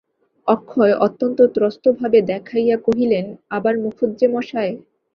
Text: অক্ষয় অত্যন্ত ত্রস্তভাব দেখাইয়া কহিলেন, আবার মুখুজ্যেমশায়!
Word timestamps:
অক্ষয় 0.47 0.93
অত্যন্ত 0.99 1.39
ত্রস্তভাব 1.55 2.13
দেখাইয়া 2.31 2.77
কহিলেন, 2.85 3.25
আবার 3.49 3.73
মুখুজ্যেমশায়! 3.83 4.73